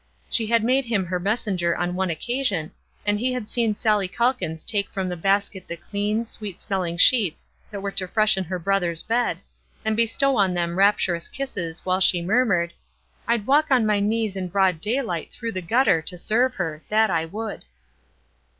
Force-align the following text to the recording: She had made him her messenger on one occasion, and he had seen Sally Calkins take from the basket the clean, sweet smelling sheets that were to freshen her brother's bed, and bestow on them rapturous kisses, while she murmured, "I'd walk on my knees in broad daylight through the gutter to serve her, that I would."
She 0.31 0.47
had 0.47 0.63
made 0.63 0.85
him 0.85 1.05
her 1.05 1.19
messenger 1.19 1.77
on 1.77 1.93
one 1.93 2.09
occasion, 2.09 2.71
and 3.05 3.19
he 3.19 3.33
had 3.33 3.51
seen 3.51 3.75
Sally 3.75 4.07
Calkins 4.07 4.63
take 4.63 4.89
from 4.89 5.07
the 5.09 5.15
basket 5.15 5.67
the 5.67 5.77
clean, 5.77 6.25
sweet 6.25 6.59
smelling 6.59 6.97
sheets 6.97 7.45
that 7.69 7.81
were 7.83 7.91
to 7.91 8.07
freshen 8.07 8.43
her 8.45 8.57
brother's 8.57 9.03
bed, 9.03 9.37
and 9.85 9.95
bestow 9.95 10.37
on 10.37 10.55
them 10.55 10.75
rapturous 10.79 11.27
kisses, 11.27 11.85
while 11.85 11.99
she 11.99 12.19
murmured, 12.23 12.73
"I'd 13.27 13.45
walk 13.45 13.69
on 13.69 13.85
my 13.85 13.99
knees 13.99 14.35
in 14.35 14.47
broad 14.47 14.81
daylight 14.81 15.31
through 15.31 15.51
the 15.51 15.61
gutter 15.61 16.01
to 16.01 16.17
serve 16.17 16.55
her, 16.55 16.81
that 16.89 17.11
I 17.11 17.25
would." 17.25 17.65